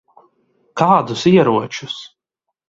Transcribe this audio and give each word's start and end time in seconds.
Kādus 0.81 1.27
ieročus? 1.33 2.01